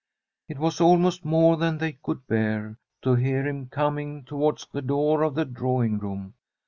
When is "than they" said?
1.57-1.91